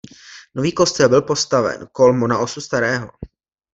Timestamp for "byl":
1.09-1.21